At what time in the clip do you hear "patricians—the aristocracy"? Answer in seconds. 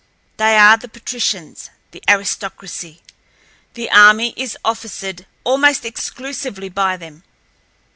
0.87-3.03